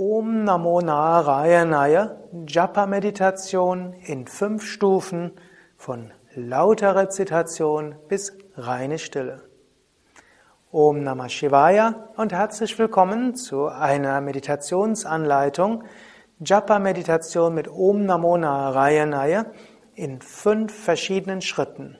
[0.00, 5.32] Om Namo Narayanaya Japa Meditation in fünf Stufen
[5.76, 9.42] von lauter Rezitation bis reine Stille.
[10.70, 15.82] Om Namah Shivaya und herzlich willkommen zu einer Meditationsanleitung
[16.38, 19.46] Japa Meditation mit Om Namo Narayanaya
[19.96, 21.98] in fünf verschiedenen Schritten.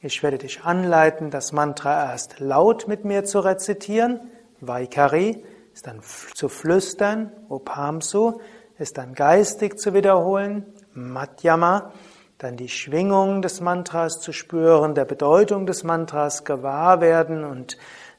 [0.00, 4.20] Ich werde dich anleiten, das Mantra erst laut mit mir zu rezitieren,
[4.60, 6.00] Vaikari, ist dann
[6.34, 8.40] zu flüstern, Upamsu,
[8.78, 11.92] ist dann geistig zu wiederholen, Madhyama,
[12.38, 17.76] dann die Schwingung des Mantras zu spüren, der Bedeutung des Mantras gewahr werden und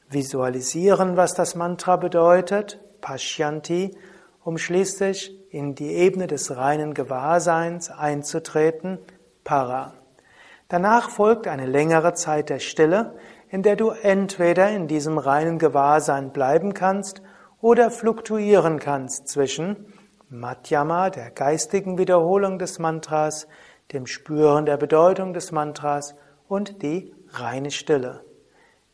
[0.08, 3.96] visualisieren, was das Mantra bedeutet, Pashyanti,
[4.44, 8.98] um schließlich in die Ebene des reinen Gewahrseins einzutreten,
[9.44, 9.94] Para.
[10.68, 13.16] Danach folgt eine längere Zeit der Stille,
[13.48, 17.22] in der du entweder in diesem reinen Gewahrsein bleiben kannst
[17.62, 19.86] oder fluktuieren kannst zwischen
[20.28, 23.46] Madhyama, der geistigen Wiederholung des Mantras,
[23.92, 26.14] dem Spüren der Bedeutung des Mantras
[26.48, 28.24] und die reine Stille.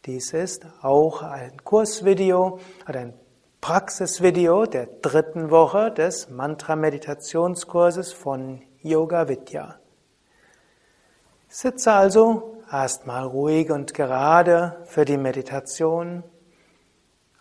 [0.04, 3.14] Dies ist auch ein Kursvideo oder ein
[3.60, 9.76] Praxisvideo der dritten Woche des Mantra-Meditationskurses von Yoga Vidya.
[11.48, 16.22] Sitze also erstmal ruhig und gerade für die Meditation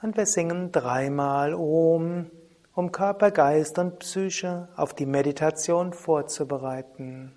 [0.01, 2.31] und wir singen dreimal Om,
[2.73, 7.33] um Körper, Geist und Psyche auf die Meditation vorzubereiten.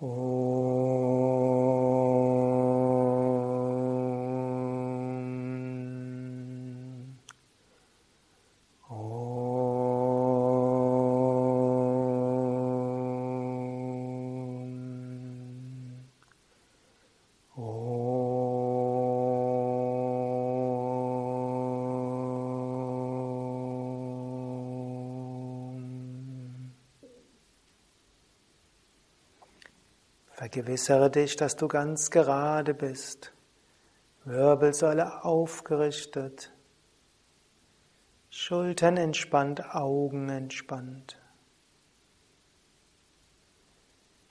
[0.00, 0.89] Om.
[30.60, 33.32] Vergewissere dich, dass du ganz gerade bist,
[34.26, 36.52] Wirbelsäule aufgerichtet,
[38.28, 41.18] Schultern entspannt, Augen entspannt.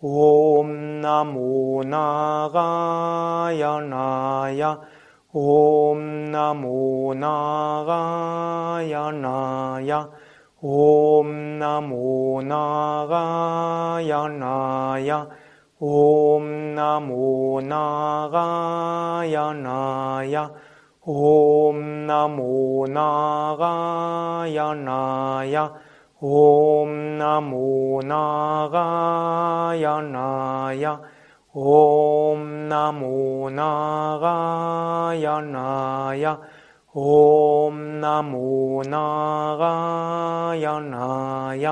[0.03, 0.69] ॐ
[1.03, 4.61] नमो नागायणाय
[5.35, 5.99] ॐ
[6.35, 9.91] नमो नागायणाय
[10.63, 11.33] ॐ
[11.63, 15.11] नमो नागायणाय
[15.81, 16.45] ॐ
[16.75, 20.35] नमो नागायणाय
[21.07, 25.55] ॐ नमो नागायणाय
[26.23, 30.85] ॐ नमो नागायणाय
[31.55, 32.41] ॐ
[32.73, 36.25] नमो नागायणाय
[36.95, 41.65] ॐ नमो नागायणाय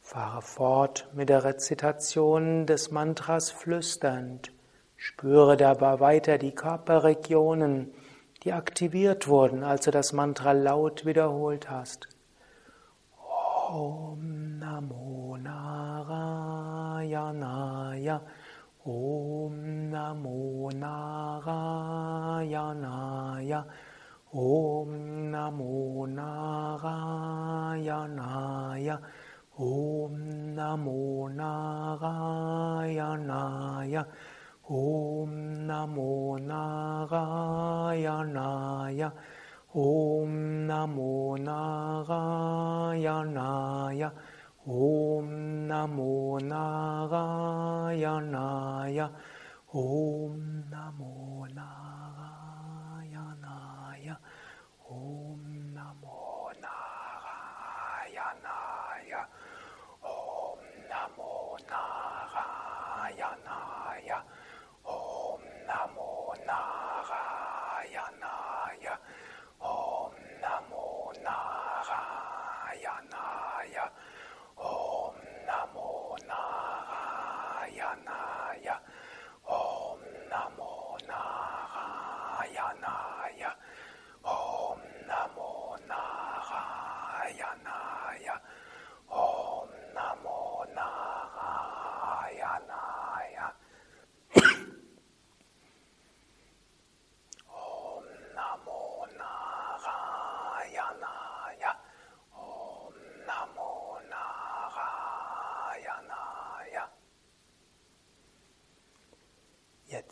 [0.00, 4.50] Fahre fort mit der Rezitation des Mantras flüsternd.
[4.96, 7.92] Spüre dabei weiter die Körperregionen,
[8.44, 12.08] die aktiviert wurden, als du das Mantra laut wiederholt hast.
[13.70, 17.02] Om Namo Narayanaya
[18.86, 23.64] Om Namo Narayanaya.
[24.34, 28.98] Om Namo Narayanaya.
[29.58, 34.04] Om Namo Narayanaya.
[34.68, 39.12] Om Namo Narayanaya.
[39.74, 44.12] Om Namo Narayanaya
[44.66, 47.10] Om Namo Narayanaya
[49.74, 50.53] Om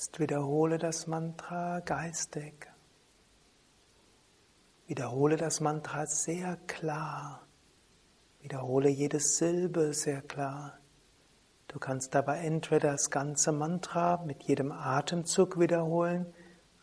[0.02, 2.66] Jetzt wiederhole das Mantra geistig.
[4.88, 7.46] Wiederhole das Mantra sehr klar.
[8.40, 10.80] Wiederhole jede Silbe sehr klar.
[11.68, 16.34] Du kannst dabei entweder das ganze Mantra mit jedem Atemzug wiederholen.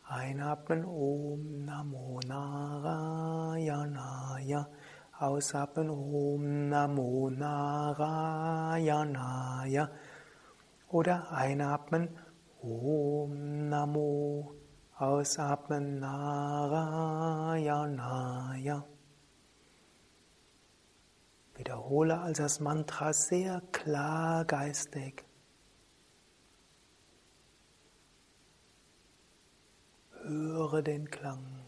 [0.07, 3.59] Einatmen Om Namo Narayanaya.
[5.17, 8.79] Ausatmen Om Namo Narayanaya.
[10.87, 12.17] Oder einatmen
[12.61, 14.55] Om Namo.
[14.99, 16.85] Ausatmen Narayanaya.
[21.55, 25.25] Wiederhole also das Mantra sehr klar geistig.
[30.21, 31.58] Höre den Klang.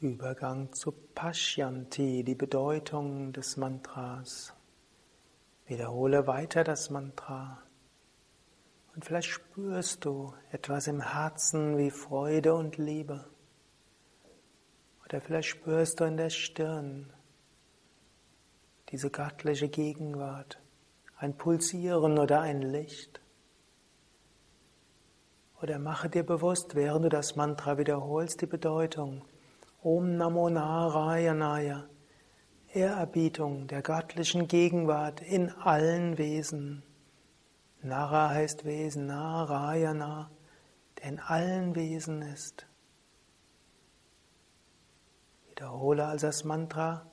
[0.00, 4.54] Übergang zu Pashyanti, die Bedeutung des Mantras.
[5.66, 7.62] Wiederhole weiter das Mantra.
[8.94, 13.26] Und vielleicht spürst du etwas im Herzen wie Freude und Liebe.
[15.04, 17.12] Oder vielleicht spürst du in der Stirn
[18.88, 20.62] diese göttliche Gegenwart,
[21.18, 23.20] ein Pulsieren oder ein Licht.
[25.60, 29.26] Oder mache dir bewusst, während du das Mantra wiederholst, die Bedeutung
[29.82, 31.88] Om Namo Narayanaya,
[32.74, 36.82] Ehrerbietung der göttlichen Gegenwart in allen Wesen.
[37.80, 40.30] Nara heißt Wesen, Narayana,
[40.98, 42.66] der in allen Wesen ist.
[45.48, 47.10] Wiederhole also das Mantra,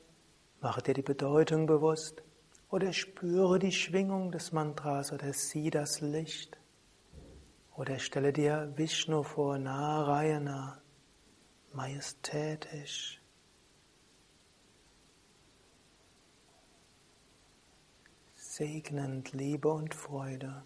[0.59, 2.21] mache dir die Bedeutung bewusst
[2.69, 6.59] oder spüre die Schwingung des Mantras oder sieh das Licht.
[7.77, 10.81] Oder stelle dir Vishnu vor, Narayana
[11.73, 13.21] majestätisch.
[18.35, 20.63] Segnend Liebe und Freude.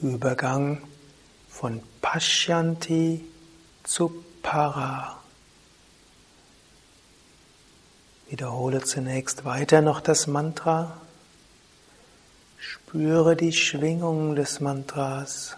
[0.00, 0.82] Übergang
[1.48, 3.24] von Pashyanti
[3.82, 5.18] zu Para.
[8.28, 11.00] Wiederhole zunächst weiter noch das Mantra.
[12.58, 15.56] Spüre die Schwingung des Mantras.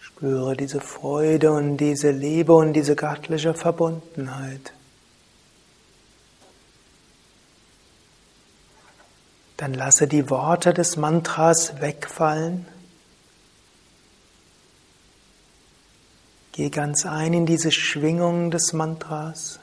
[0.00, 4.74] Spüre diese Freude und diese Liebe und diese göttliche Verbundenheit.
[9.60, 12.66] Dann lasse die Worte des Mantras wegfallen.
[16.52, 19.60] Geh ganz ein in diese Schwingung des Mantras.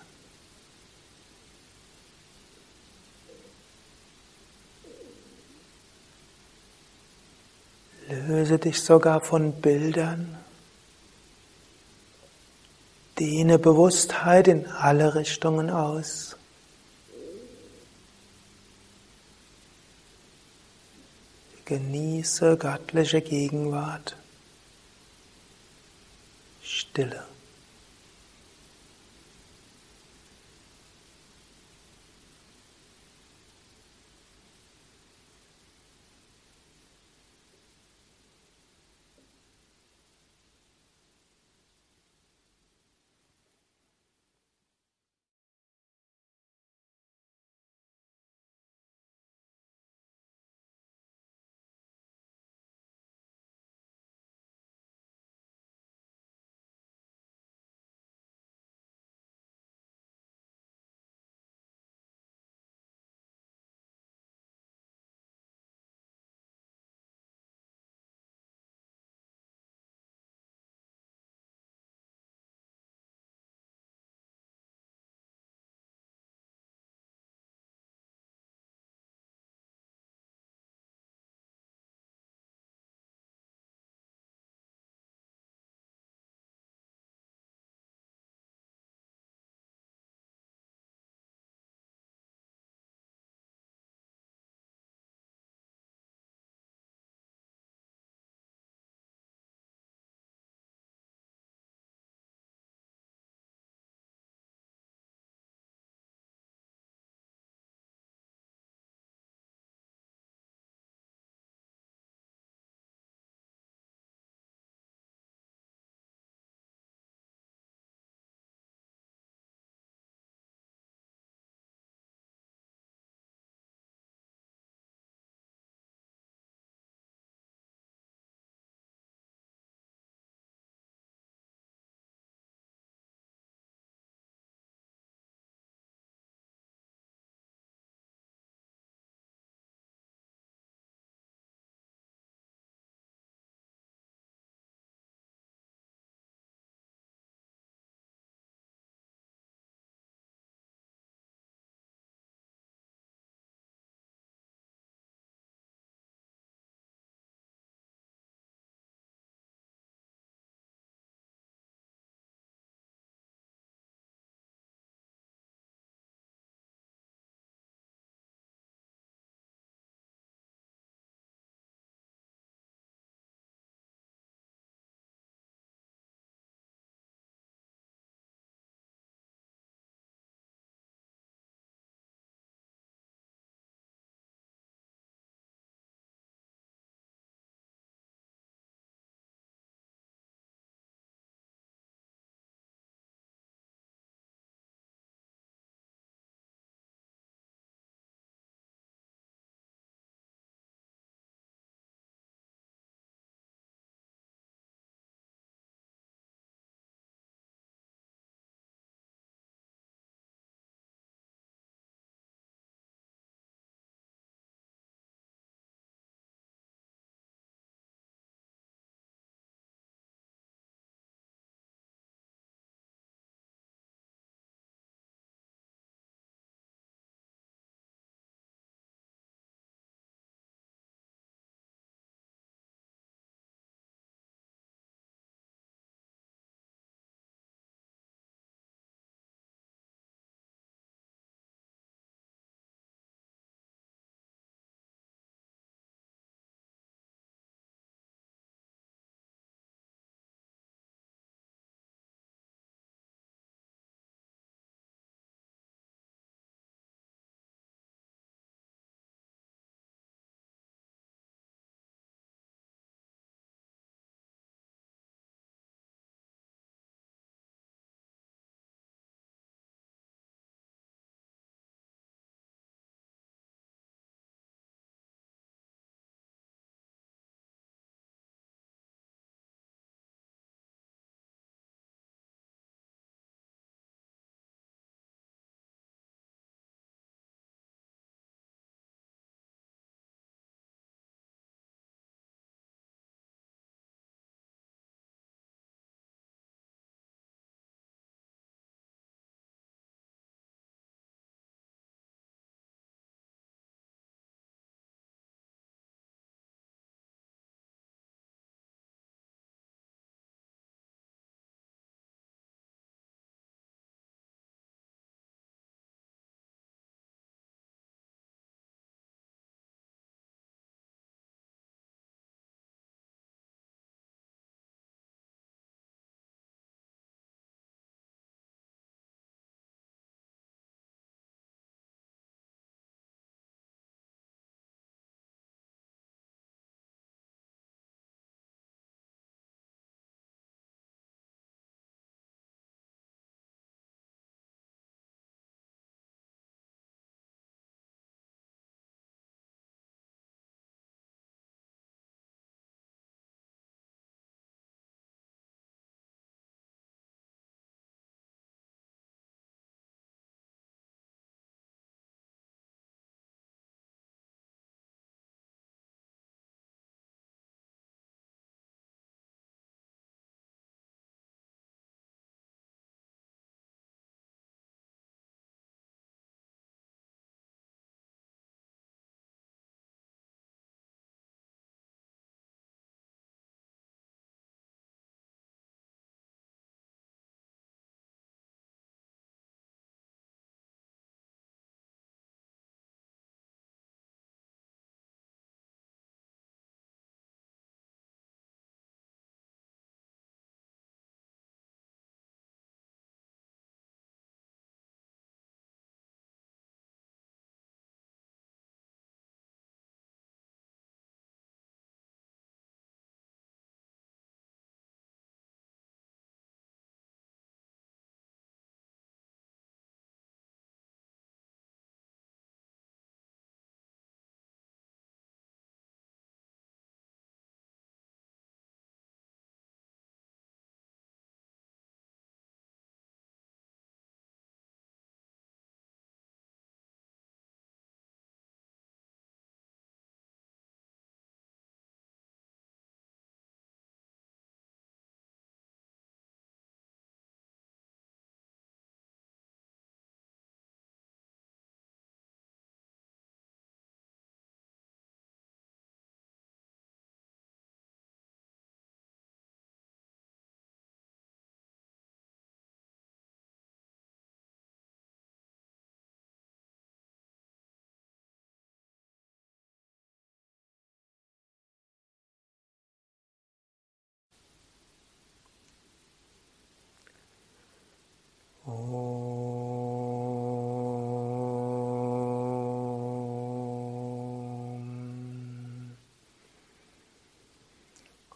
[8.08, 10.38] Löse dich sogar von Bildern.
[13.18, 16.37] Dehne Bewusstheit in alle Richtungen aus.
[21.68, 24.16] Genieße göttliche Gegenwart.
[26.64, 27.26] Stille.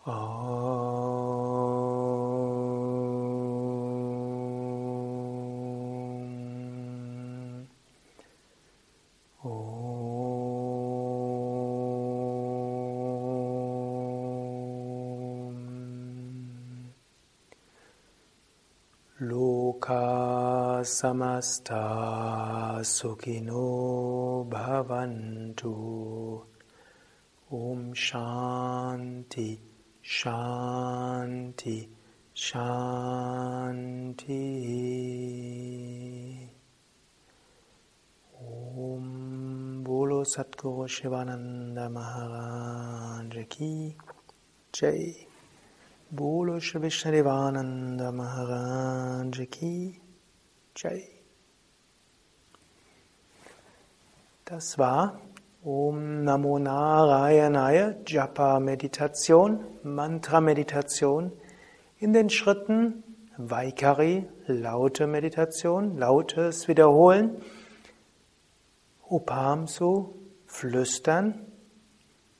[0.04, 0.12] Om.
[9.44, 10.02] Om.
[19.20, 26.42] Loka samasta sukhino bhavantu.
[27.52, 29.71] Om Shanti
[30.04, 31.88] Shanti,
[32.36, 32.88] Shanti.
[38.44, 43.96] Om Bolo Satguru Shivananda Maharaj Ki
[44.74, 45.28] Jai.
[46.12, 50.00] Bolo Shri Vishnadevananda Maharaj Ki
[50.74, 51.08] Jai.
[54.46, 55.20] Das war
[55.64, 61.32] Om Namo Narayanaya Japa Meditation, Mantra Meditation.
[62.00, 63.04] In den Schritten
[63.38, 67.44] Vaikari, laute Meditation, lautes Wiederholen,
[69.08, 70.16] Upamsu,
[70.48, 71.46] flüstern,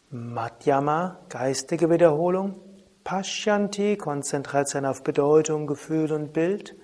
[0.10, 2.56] Madhyama, geistige Wiederholung,
[3.04, 6.76] Pashyanti, Konzentration auf Bedeutung, Gefühl und Bild.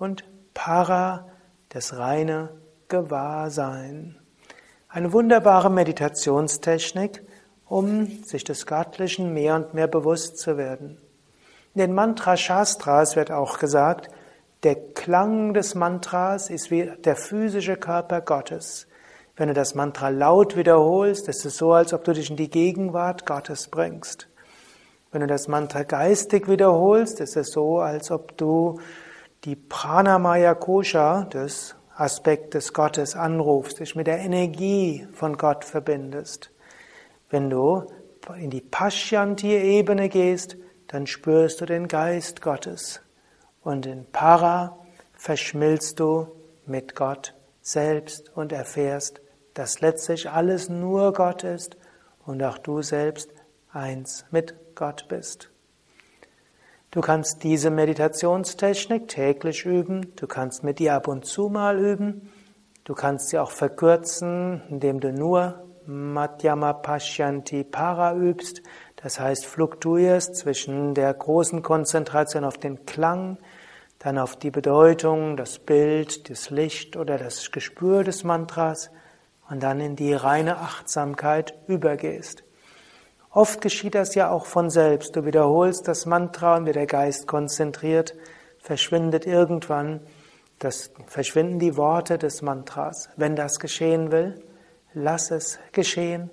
[0.00, 1.28] Und Para,
[1.68, 4.18] das reine Gewahrsein.
[4.94, 7.24] Eine wunderbare Meditationstechnik,
[7.66, 10.98] um sich des Göttlichen mehr und mehr bewusst zu werden.
[11.74, 14.08] In den Mantra Shastras wird auch gesagt,
[14.62, 18.86] der Klang des Mantras ist wie der physische Körper Gottes.
[19.34, 22.48] Wenn du das Mantra laut wiederholst, ist es so, als ob du dich in die
[22.48, 24.28] Gegenwart Gottes bringst.
[25.10, 28.78] Wenn du das Mantra geistig wiederholst, ist es so, als ob du
[29.42, 36.50] die Pranamaya Kosha des Aspekt des Gottes anrufst, dich mit der Energie von Gott verbindest.
[37.30, 37.84] Wenn du
[38.38, 40.56] in die Pashyanti-Ebene gehst,
[40.88, 43.00] dann spürst du den Geist Gottes.
[43.62, 44.78] Und in Para
[45.14, 46.28] verschmilzt du
[46.66, 49.20] mit Gott selbst und erfährst,
[49.54, 51.76] dass letztlich alles nur Gott ist
[52.26, 53.30] und auch du selbst
[53.72, 55.50] eins mit Gott bist.
[56.94, 62.32] Du kannst diese Meditationstechnik täglich üben, du kannst mit ihr ab und zu mal üben,
[62.84, 68.62] du kannst sie auch verkürzen, indem du nur Madhyama Pashyanti Para übst,
[68.94, 73.38] das heißt fluktuierst zwischen der großen Konzentration auf den Klang,
[73.98, 78.92] dann auf die Bedeutung, das Bild, das Licht oder das Gespür des Mantras
[79.50, 82.44] und dann in die reine Achtsamkeit übergehst.
[83.34, 85.16] Oft geschieht das ja auch von selbst.
[85.16, 88.14] Du wiederholst das Mantra und wie der Geist konzentriert,
[88.60, 90.00] verschwindet irgendwann,
[90.60, 93.10] das, verschwinden die Worte des Mantras.
[93.16, 94.40] Wenn das geschehen will,
[94.92, 96.30] lass es geschehen.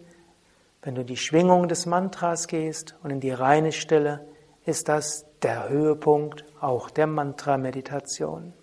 [0.84, 4.28] Wenn du in die Schwingung des Mantras gehst und in die reine Stille,
[4.66, 8.54] ist das der Höhepunkt auch der Mantra-Meditation.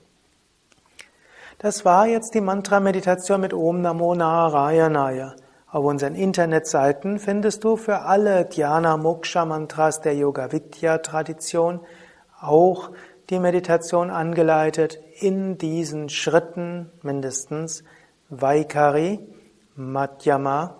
[1.59, 5.35] Das war jetzt die Mantra-Meditation mit Om Namo Narayanaya.
[5.70, 11.81] Auf unseren Internetseiten findest du für alle Dhyana Moksha Mantras der Yoga Vidya Tradition
[12.40, 12.90] auch
[13.28, 17.85] die Meditation angeleitet in diesen Schritten mindestens
[18.31, 19.20] Vaikari,
[19.76, 20.76] Madhyama,